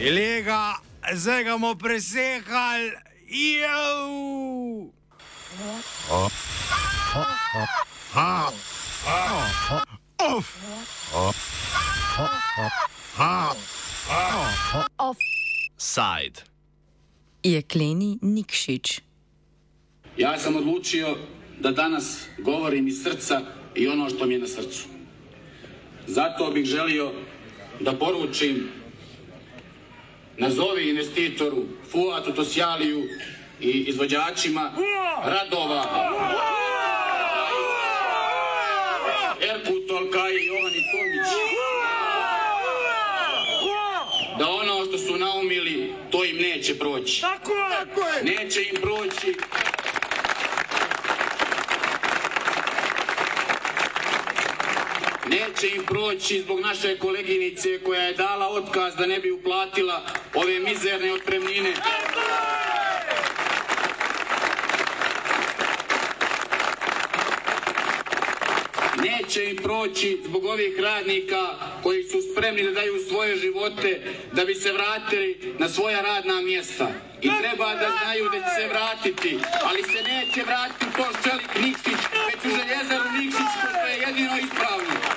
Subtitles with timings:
[0.00, 0.74] Ili ga,
[1.14, 2.92] zdaj ga bomo presehali.
[3.60, 4.92] Jau!
[15.78, 16.42] Side.
[17.42, 19.00] Jekleni Nikšič.
[20.16, 21.16] Ja sam odlučio
[21.60, 23.40] da danas govorim iz srca
[23.74, 24.84] i ono što mi je na srcu.
[26.06, 27.12] Zato bih želio
[27.80, 28.68] da poručim
[30.38, 33.02] nazovi investitoru Fuatu Tosjaliju
[33.60, 34.72] i izvođačima
[35.24, 36.10] radova
[39.40, 41.28] Erku Tolkaj i Jovani Tomić
[44.38, 47.20] da ono što su naumili to im neće proći.
[47.20, 48.24] Tako je!
[48.24, 49.34] Neće im proći
[55.56, 60.02] Neće im proći zbog naše koleginice koja je dala otkaz da ne bi uplatila
[60.34, 61.72] ove mizerne otpremnine.
[69.04, 71.48] Neće im proći zbog ovih radnika
[71.82, 74.00] koji su spremni da daju svoje živote
[74.32, 76.88] da bi se vratili na svoja radna mjesta.
[77.22, 82.00] I treba da znaju da će se vratiti, ali se neće vratiti to Ščelik Nikšić,
[82.26, 85.15] već u željezaru Nikšić, što je jedino ispravno.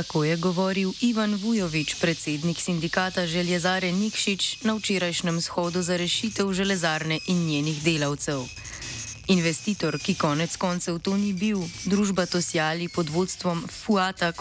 [0.00, 7.18] Tako je govoril Ivan Vujovič, predsednik sindikata željezare Nikšič na včerajšnjem shodu za rešitev železarne
[7.26, 8.40] in njenih delavcev.
[9.28, 14.32] Investitor, ki konec koncev to ni bil, družba Tosjali pod vodstvom Fuata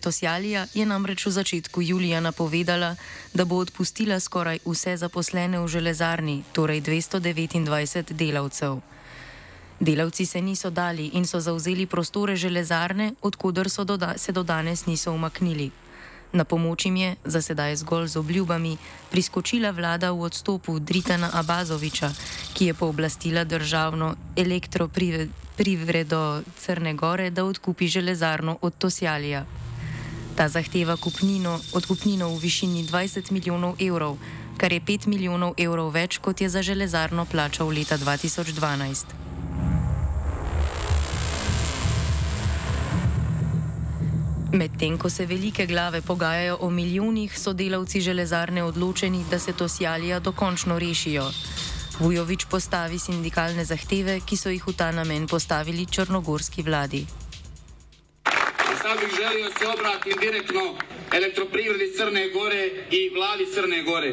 [0.00, 2.94] Tosjalija, je namreč v začetku julija napovedala,
[3.34, 8.78] da bo odpustila skoraj vse zaposlene v železarni, torej 229 delavcev.
[9.80, 14.86] Delavci se niso dali in so zauzeli prostore železarne, odkudar so do se do danes
[14.86, 15.70] niso umaknili.
[16.32, 18.76] Na pomoč jim je, za sedaj zgolj z obljubami,
[19.10, 22.10] priskočila vlada v odstopu Dritana Abazoviča,
[22.54, 29.44] ki je pooblastila državno elektroprivredo Crne Gore, da odkupi železarno od Tosjalija.
[30.36, 34.16] Ta zahteva kupnino, odkupnino v višini 20 milijonov evrov,
[34.56, 39.27] kar je 5 milijonov evrov več, kot je za železarno plačal leta 2012.
[44.52, 49.68] Medtem ko se velike glave pogajajo o milijonih, so delavci železarne odločeni, da se to
[49.68, 51.30] sjalija dokončno rešijo.
[51.98, 57.06] Vujovič postavi sindikalne zahteve, ki so jih v ta namen postavili črnogorski vladi.
[59.00, 60.60] Bih želio se obratiti direktno
[61.12, 64.12] elektroprivredi Crne Gore i vladi Crne Gore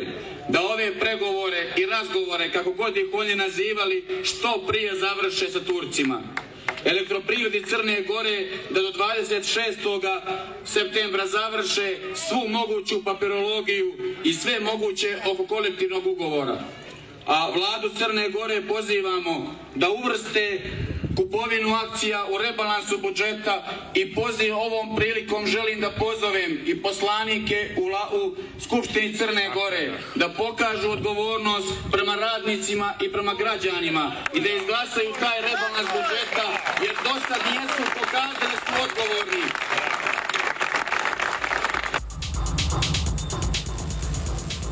[0.50, 6.22] da ove pregovore i razgovore, kako god ih oni nazivali, što prije završe sa Turcima
[6.86, 10.20] elektroprivredi Crne Gore da do 26.
[10.66, 16.60] septembra završe svu moguću papirologiju i sve moguće oko kolektivnog ugovora.
[17.26, 20.62] A vladu Crne Gore pozivamo da uvrste
[21.16, 23.64] kupovinu akcija u rebalansu budžeta
[23.94, 29.92] i poziv ovom prilikom želim da pozovem i poslanike u, la, u Skupštini Crne Gore
[30.16, 36.96] da pokažu odgovornost prema radnicima i prema građanima i da izglasaju taj rebalans budžeta jer
[37.06, 39.44] do sad nijesu pokazali da su odgovorni.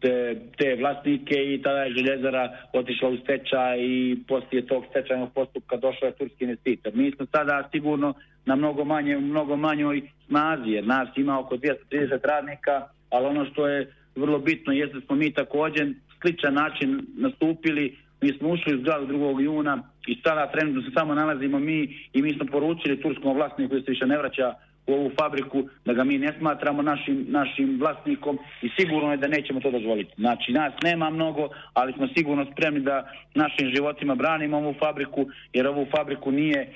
[0.00, 5.76] te, te vlasnike i tada je željezara otišla u stečaj i poslije tog stečajnog postupka
[5.76, 6.92] došao je turski investitor.
[6.94, 8.14] Mi smo sada sigurno
[8.46, 13.68] na mnogo manje, mnogo manjoj snazi, jer nas ima oko 230 radnika, ali ono što
[13.68, 18.80] je vrlo bitno jeste da smo mi također sličan način nastupili, mi smo ušli u
[18.80, 19.40] zgradu 2.
[19.40, 23.82] juna i sada trenutno se samo nalazimo mi i mi smo poručili turskom vlasniku koji
[23.82, 24.54] se više ne vraća
[24.86, 29.28] u ovu fabriku, da ga mi ne smatramo našim, našim vlasnikom i sigurno je da
[29.28, 30.12] nećemo to dozvoliti.
[30.16, 35.66] Znači, nas nema mnogo, ali smo sigurno spremni da našim životima branimo ovu fabriku, jer
[35.66, 36.72] ovu fabriku nije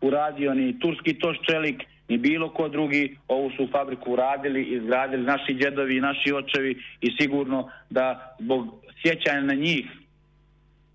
[0.00, 5.54] uradio ni turski toš čelik, ni bilo ko drugi, ovu su fabriku uradili, izgradili naši
[5.54, 9.86] djedovi i naši očevi i sigurno da zbog sjećanja na njih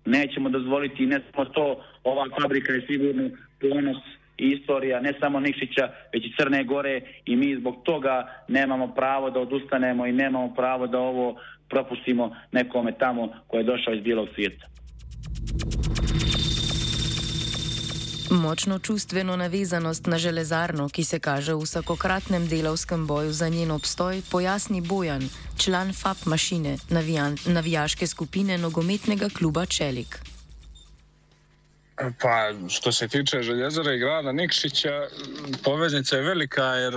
[0.04, 3.30] nećemo dozvoliti ne samo to, ova fabrika je sigurno
[3.60, 3.96] ponos
[4.36, 9.40] istorija ne samo Nikšića, već i Crne Gore i mi zbog toga nemamo pravo da
[9.40, 11.36] odustanemo i nemamo pravo da ovo
[11.68, 14.66] propustimo nekome tamo ko je došao iz bijelog svijeta.
[18.30, 24.22] Močno čustveno navezanost na železarno, ki se kaže v vsakokratnem delovskem boju za njen obstoj,
[24.30, 25.22] pojasni Bojan,
[25.58, 30.33] član FAP mašine, navijan, navijaške skupine nogometnega kluba Čelik.
[31.96, 35.06] Pa, što se tiče željezara i grada Nikšića,
[35.64, 36.94] poveznica je velika jer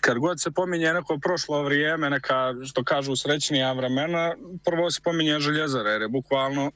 [0.00, 4.34] kad god se pominje neko prošlo vrijeme, neka, što kažu, srećnija vremena,
[4.64, 6.70] prvo se pominje željezara jer je bukvalno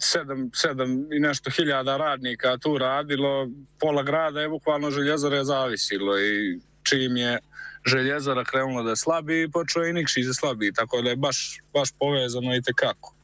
[0.00, 3.48] sedam, sedam i nešto hiljada radnika tu radilo,
[3.80, 7.38] pola grada je bukvalno željezare zavisilo i čim je
[7.86, 12.56] željezara krenula da slabi, počeo i Nikšić da slabi, tako da je baš, baš povezano
[12.56, 13.17] i tekako.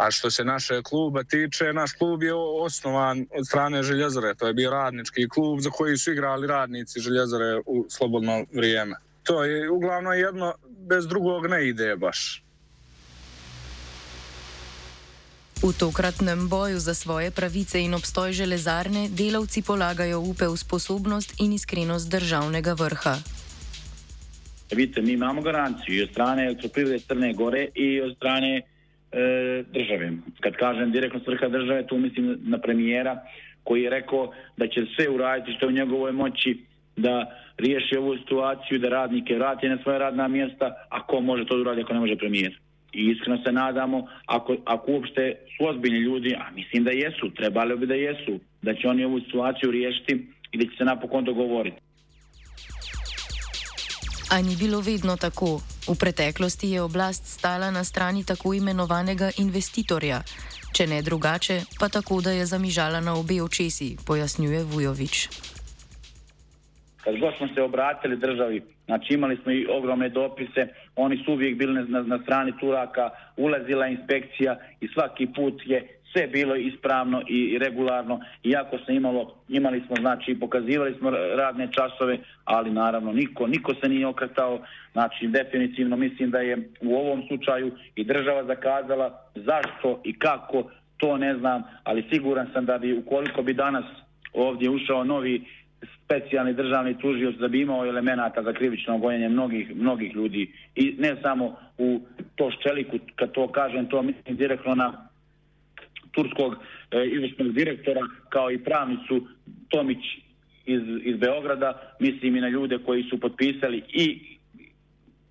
[0.00, 4.34] A što se naše kluba tiče, naš klub je osnovan od strane Željezare.
[4.34, 8.96] To je bio radnički klub za koji su igrali radnici Željezare u slobodno vrijeme.
[9.22, 10.54] To je uglavnom jedno,
[10.88, 12.42] bez drugog ne ide baš.
[15.62, 21.52] V tokratnem boju za svoje pravice in obstoj železarne delavci polagajo upe v sposobnost in
[21.52, 23.16] iskrenost državnega vrha.
[24.72, 28.62] Vidite, mi imamo garanciju i od strane elektroprivrede Crne Gore i od strane
[29.72, 30.12] države.
[30.40, 33.22] Kad kažem direktno svrha države, tu mislim na premijera
[33.64, 36.64] koji je rekao da će sve uraditi što u njegovoj moći
[36.96, 41.60] da riješi ovu situaciju, da radnike vrati na svoje radna mjesta, a ko može to
[41.60, 42.58] uraditi ako ne može premijer.
[42.92, 47.76] I iskreno se nadamo, ako, ako uopšte su ozbiljni ljudi, a mislim da jesu, trebali
[47.76, 51.76] bi da jesu, da će oni ovu situaciju riješiti i da će se napokon dogovoriti.
[54.32, 55.60] A ni bilo vedno tako.
[55.88, 60.20] V preteklosti je oblast stala na strani tako imenovanega investitorja,
[60.76, 65.28] če ne drugače, pa tako, da je zamižala na obe očesi, pojasnjuje Vujovič.
[67.00, 71.58] Kad god smo se obratili državi, znači imali smo i ogromne dopise, oni su uvijek
[71.58, 77.58] bili na, na strani Turaka, ulazila inspekcija i svaki put je sve bilo ispravno i
[77.58, 83.74] regularno, iako se imalo, imali smo, znači, pokazivali smo radne časove, ali naravno niko, niko
[83.74, 84.60] se nije okretao,
[84.92, 91.16] znači, definitivno mislim da je u ovom slučaju i država zakazala zašto i kako, to
[91.16, 93.84] ne znam, ali siguran sam da bi, ukoliko bi danas
[94.32, 95.44] ovdje ušao novi
[96.04, 100.52] specijalni državni tužioc da bi imao elemenata za krivično gonjenje mnogih, mnogih ljudi.
[100.74, 102.00] I ne samo u
[102.34, 105.09] to ščeliku, kad to kažem, to mislim direktno na
[106.12, 106.54] turskog
[106.90, 109.26] e, izvršnog direktora kao i pravnicu
[109.68, 110.04] Tomić
[110.66, 114.20] iz, iz Beograda, mislim i na ljude koji su potpisali i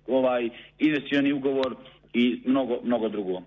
[0.06, 0.48] ovaj
[0.78, 1.76] investicioni ugovor
[2.14, 3.42] i mnogo, mnogo drugo.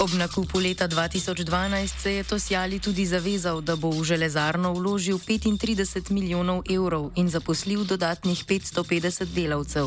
[0.00, 6.10] Ob nakupu leta 2012 se je Tosjali tudi zavezal, da bo v železarno vložil 35
[6.10, 9.86] milijonov evrov in zaposlil dodatnih 550 delavcev.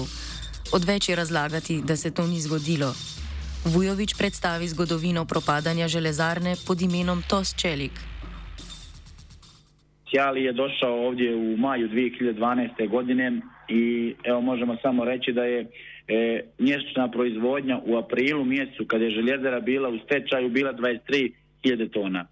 [0.73, 2.93] Odveč je razlagati, da se to ni zgodilo.
[3.65, 7.91] Vujovič predstavi zgodovino propadanja železarne pod imenom Tos Čelik.
[10.09, 12.89] Sjali je došao ovdje u maju 2012.
[12.89, 15.67] godine i evo možemo samo reći da je e,
[16.57, 22.25] mjesečna proizvodnja u aprilu mjesecu kada je željezara bila u stečaju bila 23.000 tona.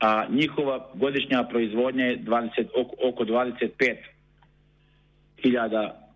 [0.00, 6.07] A njihova godišnja proizvodnja je 20, oko, oko 25.000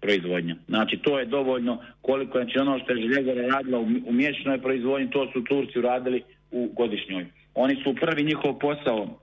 [0.00, 0.56] proizvodnja.
[0.68, 5.10] Znači to je dovoljno koliko znači, ono što je željezara radila u, u mjesečnoj proizvodnji,
[5.10, 7.26] to su Turci uradili u godišnjoj.
[7.54, 9.20] Oni su prvi njihov posao,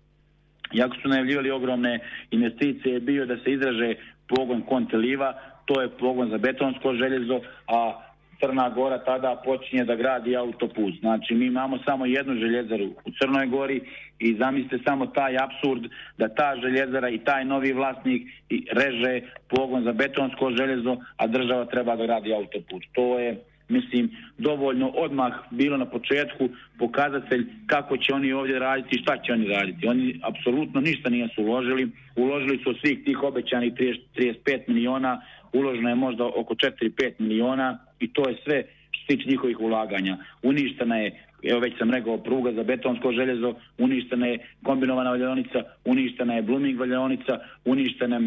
[0.73, 1.99] jako su najavljivali ogromne
[2.31, 3.95] investicije, bio da se izraže
[4.27, 5.33] pogon Konteliva,
[5.65, 8.06] to je pogon za betonsko željezo, a
[8.39, 10.93] Crna Gora tada počinje da gradi autoput.
[10.99, 13.81] Znači mi imamo samo jednu željezaru u Crnoj Gori
[14.19, 15.83] i zamislite samo taj absurd
[16.17, 18.27] da ta željezara i taj novi vlasnik
[18.71, 22.83] reže pogon za betonsko željezo, a država treba da gradi autoput.
[22.93, 23.37] To je
[23.69, 29.33] mislim, dovoljno odmah bilo na početku pokazatelj kako će oni ovdje raditi i šta će
[29.33, 29.87] oni raditi.
[29.87, 31.89] Oni apsolutno ništa nisu uložili.
[32.15, 35.21] Uložili su svih tih obećanih 30, 35 miliona,
[35.53, 40.17] uloženo je možda oko 4-5 miliona i to je sve što se tiče njihovih ulaganja.
[40.43, 46.33] Uništena je, evo već sam rekao, pruga za betonsko željezo, uništena je kombinovana valjonica, uništena
[46.33, 48.21] je blooming valjonica, uništena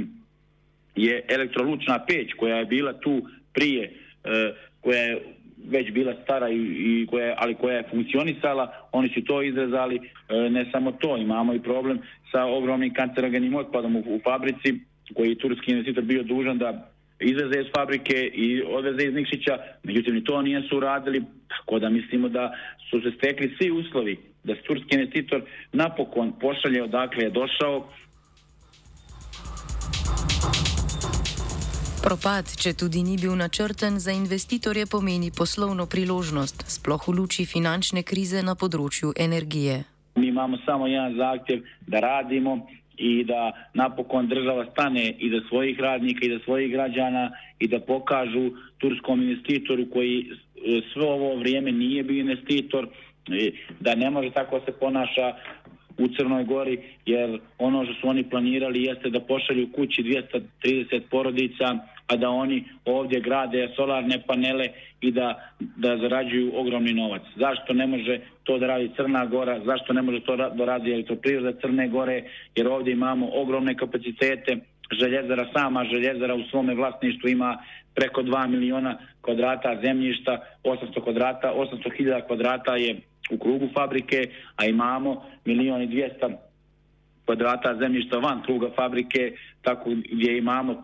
[0.97, 3.23] je elektrolučna peć koja je bila tu
[3.53, 3.93] prije,
[4.25, 5.19] e, koja je
[5.69, 10.50] već bila stara i, i koja, ali koja je funkcionisala, oni su to izrezali, e,
[10.50, 11.99] ne samo to, imamo i problem
[12.33, 14.81] sa ogromnim kancerogenim otpadom u, u fabrici,
[15.15, 20.15] koji je turski investitor bio dužan da izveze iz fabrike i odveze iz Nikšića, međutim
[20.15, 22.53] ni to nijesu uradili, tako da mislimo da
[22.91, 27.89] su se stekli svi uslovi da se turski investitor napokon pošalje odakle je došao,
[32.05, 38.00] Propad, če tudi ni bil načrten, za investitorje pomeni poslovno priložnost, sploh v luči finančne
[38.03, 39.85] krize na področju energije.
[40.17, 42.67] Mi imamo samo jedan zahtjev da radimo
[43.00, 47.80] i da napokon država stane i da svojih radnika i da svojih građana i da
[47.80, 50.26] pokažu turskom investitoru koji
[50.92, 52.88] sve ovo vrijeme nije bio investitor,
[53.28, 55.35] e, da ne može tako se ponaša
[55.99, 60.02] u Crnoj Gori, jer ono što su oni planirali jeste da pošalju kući
[60.62, 61.78] 230 porodica,
[62.11, 64.67] a da oni ovdje grade solarne panele
[65.00, 67.23] i da, da zarađuju ogromni novac.
[67.37, 71.61] Zašto ne može to da radi Crna Gora, zašto ne može to da radi elektroprivreda
[71.61, 72.23] Crne Gore,
[72.57, 74.57] jer ovdje imamo ogromne kapacitete,
[75.00, 77.59] željezara sama, željezara u svome vlasništvu ima
[77.95, 83.00] preko 2 miliona kvadrata zemljišta, 800 kvadrata, 800 hiljada kvadrata je
[83.31, 86.37] u krugu fabrike, a imamo milion i 200
[87.30, 89.32] kvadrata zemljišta van kruga fabrike,
[89.62, 90.82] tako gdje imamo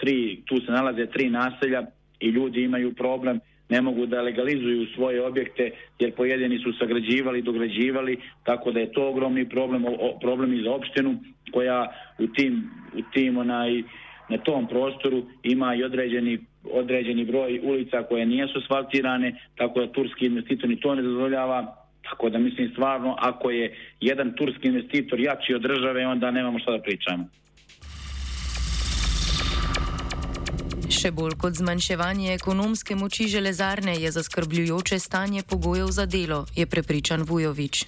[0.00, 1.82] tri, tu se nalaze tri naselja
[2.20, 8.16] i ljudi imaju problem, ne mogu da legalizuju svoje objekte jer pojedini su sagrađivali, dograđivali,
[8.44, 9.84] tako da je to ogromni problem,
[10.20, 11.16] problem i za opštinu
[11.52, 13.82] koja u tim, u tim onaj,
[14.28, 16.38] na tom prostoru ima i određeni
[16.72, 21.79] određeni broj ulica koje nijesu asfaltirane, tako da turski investitor ni to ne dozvoljava,
[22.10, 26.70] tako da mislim stvarno ako je jedan turski investitor jači od države, onda nemamo šta
[26.70, 27.28] da pričamo.
[30.90, 37.22] Še bolj kot zmanjševanje ekonomske moči železarne je zaskrbljujoče stanje pogojev za delo, je prepričan
[37.28, 37.84] Vujovič.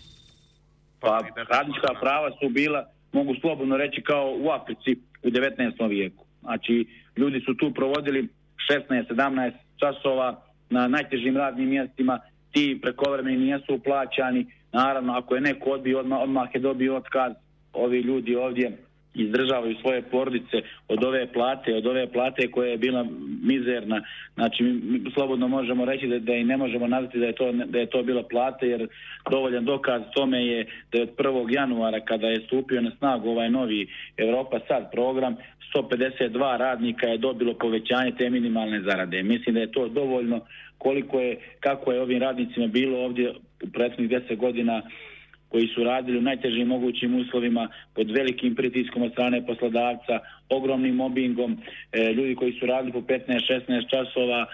[1.01, 1.19] Pa,
[1.51, 5.89] radnička prava su bila, mogu slobodno reći, kao u Africi u 19.
[5.89, 6.25] vijeku.
[6.41, 6.87] Znači,
[7.17, 8.29] ljudi su tu provodili
[8.71, 12.21] 16-17 časova na najtežim radnim mjestima,
[12.53, 17.33] ti prekovremeni nijesu uplaćani, naravno ako je neko odbio, odmah, odmah je dobio otkaz,
[17.73, 18.79] ovi ljudi ovdje
[19.15, 23.07] izdržavaju svoje porodice od ove plate, od ove plate koja je bila
[23.43, 24.03] mizerna.
[24.35, 27.79] Znači, mi slobodno možemo reći da, da i ne možemo nazvati da je, to, da
[27.79, 28.89] je to bila plata, jer
[29.31, 31.55] dovoljan dokaz tome je da je od 1.
[31.55, 35.37] januara, kada je stupio na snagu ovaj novi Evropa sad program,
[35.75, 39.23] 152 radnika je dobilo povećanje te minimalne zarade.
[39.23, 40.41] Mislim da je to dovoljno
[40.83, 43.31] koliko je, kako je ovim radnicima bilo ovdje
[43.65, 44.83] u prethodnih 10 godina
[45.49, 51.59] koji su radili u najtežim mogućim uslovima pod velikim pritiskom od strane poslodavca, ogromnim mobbingom,
[51.93, 54.47] e, ljudi koji su radili po 15-16 časova,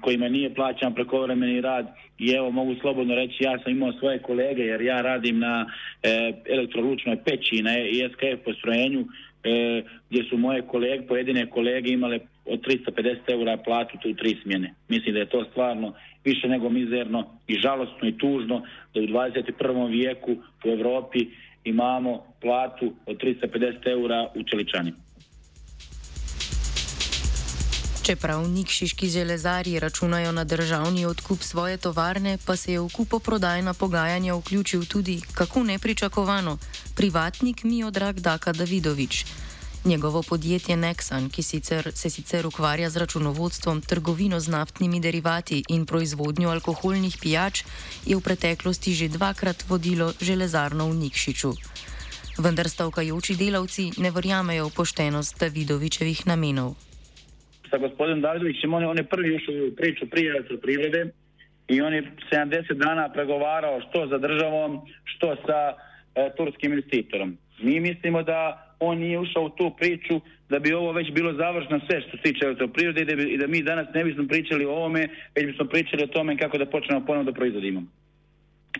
[0.00, 1.86] kojima nije plaćan prekovremeni rad.
[2.18, 5.66] I evo mogu slobodno reći ja sam imao svoje kolege jer ja radim na
[6.02, 12.60] e, elektrolučnoj peći na ISKF postrojenju e, gdje su moje kolege, pojedine kolege imale od
[12.60, 14.74] 350 eura platu tu tri smjene.
[14.88, 15.94] Mislim da je to stvarno
[16.24, 18.62] više nego mizerno i žalostno i tužno
[18.94, 19.90] da u 21.
[19.90, 20.32] vijeku
[20.64, 21.26] u Evropi
[21.64, 24.92] imamo platu od 350 eura u Čeličani.
[28.02, 34.34] Čeprav nikšiški železarji računajo na državni odkup svoje tovarne, pa se je v kupoprodajna pogajanja
[34.34, 36.58] vključil tudi, kako nepričakovano,
[36.96, 39.24] privatnik Miodrag Daka Davidovič.
[39.84, 45.86] Njegovo podjetje Nexan, ki sicer, se sicer ukvarja z računovodstvom, trgovino z naftnimi derivati in
[45.86, 47.64] proizvodnjo alkoholnih pijač,
[48.06, 51.50] je v preteklosti že dvakrat vodilo železarno v Nikšiču.
[52.38, 56.78] Vendar stavkajoči delavci ne verjamejo v poštenost Davidovičevih namenov.
[57.66, 61.10] Sa gospodom Davidovičem on je, on je prvi ušao u priču prije elektroprivrede
[61.68, 65.91] i on je 70 dana pregovarao što za državom, što sa e,
[66.36, 67.36] turskim investitorom.
[67.62, 71.80] Mi mislimo da on nije ušao u tu priču da bi ovo već bilo završno
[71.86, 74.64] sve što se tiče elektroprirode i da, bi, i da mi danas ne bismo pričali
[74.64, 77.82] o ovome, već bismo pričali o tome kako da počnemo ponovno da proizvodimo.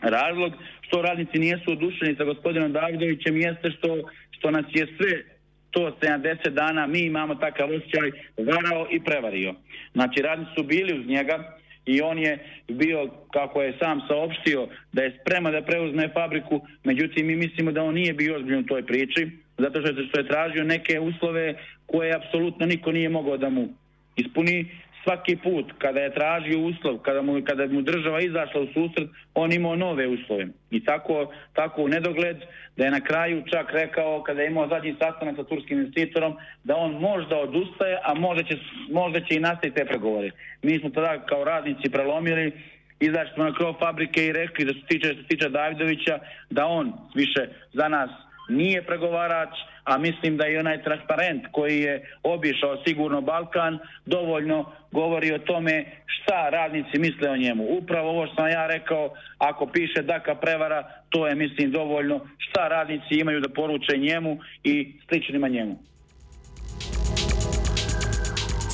[0.03, 3.89] Razlog što radnici nijesu odušeni sa gospodinom Davidovićem jeste što,
[4.31, 5.23] što nas je sve
[5.71, 9.55] to 70 dana, mi imamo takav osjećaj, varao i prevario.
[9.93, 15.03] Znači, radnici su bili uz njega, i on je bio, kako je sam saopštio, da
[15.03, 18.87] je sprema da preuzme fabriku, međutim mi mislimo da on nije bio ozbiljen u toj
[18.87, 21.55] priči, zato što je, što je tražio neke uslove
[21.87, 23.69] koje apsolutno niko nije mogao da mu
[24.17, 24.67] ispuni
[25.05, 29.53] svaki put kada je tražio uslov, kada mu, kada mu država izašla u susret, on
[29.53, 30.47] imao nove uslove.
[30.71, 32.37] I tako, tako u nedogled
[32.77, 36.77] da je na kraju čak rekao kada je imao zadnji sastanak sa turskim investitorom da
[36.77, 38.57] on možda odustaje, a možda će,
[38.91, 40.31] možda će i nastaviti te pregovore.
[40.63, 42.53] Mi smo tada kao radnici prelomili
[43.01, 46.19] izašli smo na krov fabrike i rekli da se tiče, što se tiče Davidovića,
[46.51, 48.11] da on više za nas
[48.49, 55.33] nije pregovarač, a mislim da i onaj transparent koji je obišao sigurno Balkan dovoljno govori
[55.33, 57.65] o tome šta radnici misle o njemu.
[57.65, 62.69] Upravo ovo što sam ja rekao, ako piše Daka prevara, to je mislim dovoljno šta
[62.69, 65.77] radnici imaju da poruče njemu i sličnima njemu.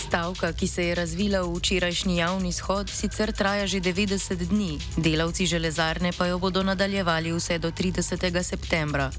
[0.08, 5.46] Stavka, ki se je razvila v včerajšnji javni shod, sicer traja že 90 dni, delavci
[5.46, 8.42] železarne pa jo bodo nadaljevali vse do 30.
[8.42, 9.10] septembra.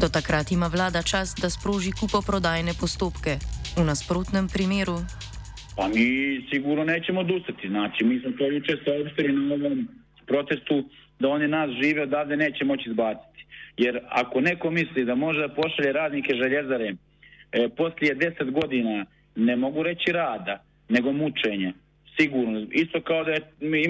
[0.00, 3.32] Do takrat ima vlada čas, da sproži kupoprodajne postopke.
[3.76, 4.98] V nasprotnem primeru.
[5.76, 6.06] Pa mi
[6.50, 7.68] sigurno nećemo odustati.
[7.68, 9.88] Znači, mi smo to juče saopštili na ovom
[10.26, 10.84] protestu
[11.18, 13.40] da oni nas žive odavde neće moći izbaciti.
[13.76, 16.94] Jer ako neko misli da može da pošalje radnike željezare
[17.52, 21.72] e, poslije deset godina, ne mogu reći rada, nego mučenje.
[22.20, 22.66] Sigurno.
[22.70, 23.40] Isto kao da je,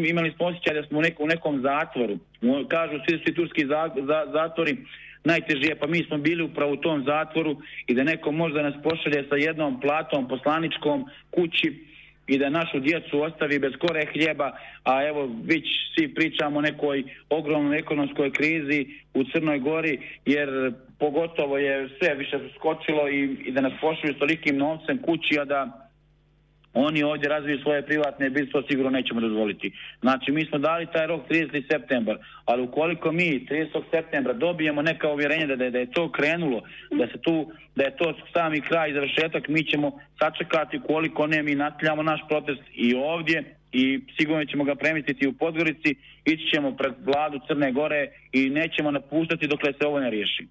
[0.09, 2.19] imali smo osjećaj da smo u nekom, zatvoru.
[2.69, 4.77] Kažu svi, svi turski za, za, zatvori,
[5.25, 7.57] najtežije, pa mi smo bili upravo u tom zatvoru
[7.87, 11.85] i da neko možda nas pošalje sa jednom platom poslaničkom kući
[12.27, 14.53] i da našu djecu ostavi bez kore hljeba,
[14.85, 21.59] a evo već svi pričamo o nekoj ogromnoj ekonomskoj krizi u Crnoj Gori, jer pogotovo
[21.59, 25.88] je sve više skočilo i, i da nas pošalju s tolikim novcem kući, a da
[26.79, 29.73] oni ovdje razviju svoje privatne biznis, to sigurno nećemo dozvoliti.
[30.01, 31.63] Znači, mi smo dali taj rok 30.
[31.71, 33.83] septembar, ali ukoliko mi 30.
[33.91, 37.97] septembra dobijemo neka uvjerenja da, da, da je to krenulo, da se tu, da je
[37.97, 42.95] to sami kraj i završetak, mi ćemo sačekati koliko ne, mi natljamo naš protest i
[42.95, 45.95] ovdje i sigurno ćemo ga premisliti u Podgorici,
[46.25, 50.47] ići ćemo pred vladu Crne Gore i nećemo napuštati dokle se ovo ne riješi.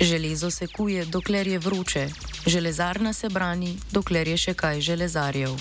[0.00, 2.06] Železo se kuje, dokler je vroče,
[2.46, 5.54] železarna se brani, dokler je še kaj železarjev.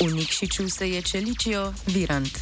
[0.00, 2.38] V Nikšiču se je čeličijo Virant.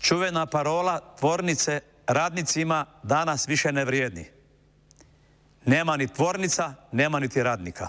[0.00, 4.30] Čuvena parola tvornice radnicima danas više ne vrijedi.
[5.66, 7.88] Nema ni tvornica, nema niti radnika.